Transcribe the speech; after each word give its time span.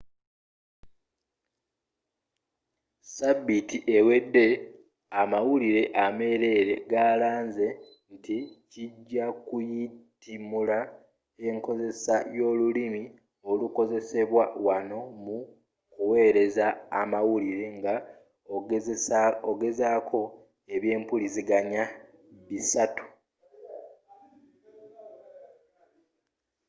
sabiiti 3.15 3.77
ewedde 3.97 4.45
amawulire 5.21 5.83
ameerere 6.05 6.75
galanze 6.91 7.67
nti 8.13 8.37
kijja 8.71 9.25
kuyitimula 9.47 10.79
enkozesa 11.47 12.15
y'olulimi 12.37 13.03
olukozesebwa 13.49 14.43
wonna 14.65 14.99
mu 15.23 15.37
ku 15.93 16.01
wereza 16.11 16.67
amawulire 17.01 17.65
nga 17.77 17.95
ogaseeko 19.51 20.21
ebyempuliziganya 20.75 21.83
bisatu 22.47 23.05